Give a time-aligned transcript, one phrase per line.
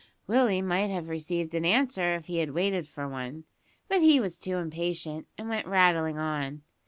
[0.25, 3.43] Willie might have received an answer if he had waited for one,
[3.87, 6.63] but he was too impatient, and went rattling on.